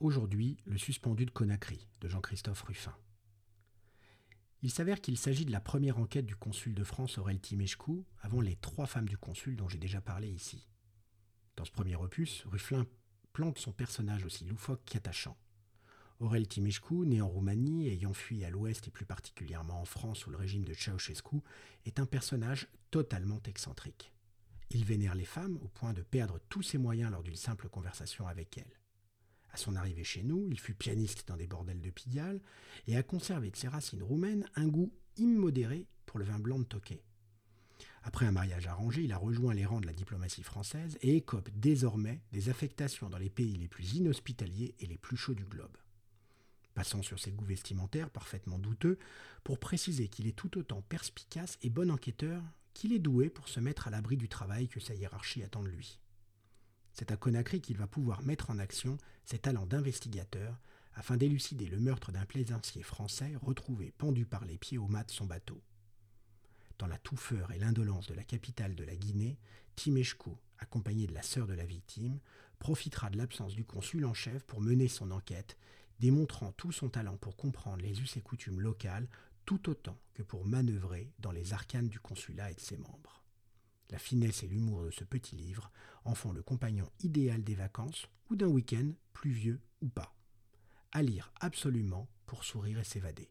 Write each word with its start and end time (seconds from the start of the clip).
aujourd'hui 0.00 0.56
le 0.64 0.78
suspendu 0.78 1.26
de 1.26 1.30
Conakry 1.30 1.88
de 2.00 2.08
Jean-Christophe 2.08 2.62
Ruffin. 2.62 2.94
Il 4.62 4.70
s'avère 4.70 5.00
qu'il 5.00 5.18
s'agit 5.18 5.44
de 5.44 5.52
la 5.52 5.60
première 5.60 5.98
enquête 5.98 6.26
du 6.26 6.34
consul 6.34 6.74
de 6.74 6.84
France 6.84 7.18
Aurel 7.18 7.40
Timeshkou 7.40 8.04
avant 8.20 8.40
les 8.40 8.56
trois 8.56 8.86
femmes 8.86 9.08
du 9.08 9.18
consul 9.18 9.56
dont 9.56 9.68
j'ai 9.68 9.78
déjà 9.78 10.00
parlé 10.00 10.28
ici. 10.28 10.66
Dans 11.56 11.64
ce 11.64 11.70
premier 11.70 11.96
opus, 11.96 12.44
Ruffin 12.46 12.86
plante 13.32 13.58
son 13.58 13.72
personnage 13.72 14.24
aussi 14.24 14.44
loufoque 14.44 14.84
qu'attachant. 14.84 15.36
Aurel 16.18 16.48
Timeshkou, 16.48 17.04
né 17.04 17.20
en 17.20 17.28
Roumanie, 17.28 17.88
ayant 17.88 18.14
fui 18.14 18.44
à 18.44 18.50
l'ouest 18.50 18.88
et 18.88 18.90
plus 18.90 19.04
particulièrement 19.04 19.80
en 19.80 19.84
France 19.84 20.20
sous 20.20 20.30
le 20.30 20.38
régime 20.38 20.64
de 20.64 20.72
Ceausescu, 20.72 21.42
est 21.84 22.00
un 22.00 22.06
personnage 22.06 22.68
totalement 22.90 23.40
excentrique. 23.44 24.12
Il 24.70 24.84
vénère 24.84 25.14
les 25.14 25.26
femmes 25.26 25.58
au 25.62 25.68
point 25.68 25.92
de 25.92 26.02
perdre 26.02 26.40
tous 26.48 26.62
ses 26.62 26.78
moyens 26.78 27.12
lors 27.12 27.22
d'une 27.22 27.36
simple 27.36 27.68
conversation 27.68 28.26
avec 28.26 28.56
elles. 28.56 28.80
À 29.56 29.58
son 29.58 29.74
arrivée 29.74 30.04
chez 30.04 30.22
nous, 30.22 30.46
il 30.50 30.60
fut 30.60 30.74
pianiste 30.74 31.26
dans 31.28 31.38
des 31.38 31.46
bordels 31.46 31.80
de 31.80 31.88
Pigalle 31.88 32.42
et 32.86 32.98
a 32.98 33.02
conservé 33.02 33.50
de 33.50 33.56
ses 33.56 33.68
racines 33.68 34.02
roumaines 34.02 34.44
un 34.54 34.68
goût 34.68 34.92
immodéré 35.16 35.86
pour 36.04 36.18
le 36.18 36.26
vin 36.26 36.38
blanc 36.38 36.58
de 36.58 36.64
Tokay. 36.64 37.02
Après 38.02 38.26
un 38.26 38.32
mariage 38.32 38.66
arrangé, 38.66 39.04
il 39.04 39.12
a 39.12 39.16
rejoint 39.16 39.54
les 39.54 39.64
rangs 39.64 39.80
de 39.80 39.86
la 39.86 39.94
diplomatie 39.94 40.42
française 40.42 40.98
et 41.00 41.16
écope 41.16 41.48
désormais 41.54 42.20
des 42.32 42.50
affectations 42.50 43.08
dans 43.08 43.16
les 43.16 43.30
pays 43.30 43.56
les 43.56 43.66
plus 43.66 43.94
inhospitaliers 43.94 44.74
et 44.78 44.86
les 44.86 44.98
plus 44.98 45.16
chauds 45.16 45.32
du 45.32 45.46
globe. 45.46 45.78
Passons 46.74 47.02
sur 47.02 47.18
ses 47.18 47.32
goûts 47.32 47.46
vestimentaires 47.46 48.10
parfaitement 48.10 48.58
douteux 48.58 48.98
pour 49.42 49.58
préciser 49.58 50.08
qu'il 50.08 50.26
est 50.26 50.36
tout 50.36 50.58
autant 50.58 50.82
perspicace 50.82 51.56
et 51.62 51.70
bon 51.70 51.90
enquêteur 51.90 52.42
qu'il 52.74 52.92
est 52.92 52.98
doué 52.98 53.30
pour 53.30 53.48
se 53.48 53.60
mettre 53.60 53.88
à 53.88 53.90
l'abri 53.90 54.18
du 54.18 54.28
travail 54.28 54.68
que 54.68 54.80
sa 54.80 54.94
hiérarchie 54.94 55.42
attend 55.42 55.62
de 55.62 55.70
lui. 55.70 55.98
C'est 56.98 57.12
à 57.12 57.16
Conakry 57.18 57.60
qu'il 57.60 57.76
va 57.76 57.86
pouvoir 57.86 58.22
mettre 58.22 58.48
en 58.48 58.58
action 58.58 58.96
ses 59.26 59.38
talents 59.38 59.66
d'investigateur 59.66 60.58
afin 60.94 61.18
d'élucider 61.18 61.66
le 61.66 61.78
meurtre 61.78 62.10
d'un 62.10 62.24
plaisancier 62.24 62.82
français 62.82 63.34
retrouvé 63.42 63.92
pendu 63.98 64.24
par 64.24 64.46
les 64.46 64.56
pieds 64.56 64.78
au 64.78 64.88
mât 64.88 65.04
de 65.04 65.10
son 65.10 65.26
bateau. 65.26 65.60
Dans 66.78 66.86
la 66.86 66.96
touffeur 66.96 67.52
et 67.52 67.58
l'indolence 67.58 68.06
de 68.06 68.14
la 68.14 68.24
capitale 68.24 68.74
de 68.74 68.82
la 68.82 68.96
Guinée, 68.96 69.38
Timeshko, 69.76 70.38
accompagné 70.58 71.06
de 71.06 71.12
la 71.12 71.20
sœur 71.20 71.46
de 71.46 71.52
la 71.52 71.66
victime, 71.66 72.18
profitera 72.58 73.10
de 73.10 73.18
l'absence 73.18 73.54
du 73.54 73.66
consul 73.66 74.06
en 74.06 74.14
chef 74.14 74.42
pour 74.44 74.62
mener 74.62 74.88
son 74.88 75.10
enquête, 75.10 75.58
démontrant 76.00 76.52
tout 76.52 76.72
son 76.72 76.88
talent 76.88 77.18
pour 77.18 77.36
comprendre 77.36 77.82
les 77.82 78.00
us 78.00 78.16
et 78.16 78.22
coutumes 78.22 78.60
locales 78.62 79.08
tout 79.44 79.68
autant 79.68 79.98
que 80.14 80.22
pour 80.22 80.46
manœuvrer 80.46 81.12
dans 81.18 81.30
les 81.30 81.52
arcanes 81.52 81.88
du 81.88 82.00
consulat 82.00 82.50
et 82.50 82.54
de 82.54 82.60
ses 82.60 82.78
membres. 82.78 83.25
La 83.90 83.98
finesse 83.98 84.42
et 84.42 84.48
l'humour 84.48 84.84
de 84.84 84.90
ce 84.90 85.04
petit 85.04 85.36
livre 85.36 85.70
en 86.04 86.14
font 86.14 86.32
le 86.32 86.42
compagnon 86.42 86.90
idéal 87.02 87.44
des 87.44 87.54
vacances 87.54 88.08
ou 88.30 88.36
d'un 88.36 88.48
week-end, 88.48 88.90
pluvieux 89.12 89.60
ou 89.80 89.88
pas. 89.88 90.14
À 90.92 91.02
lire 91.02 91.32
absolument 91.40 92.08
pour 92.26 92.44
sourire 92.44 92.80
et 92.80 92.84
s'évader. 92.84 93.30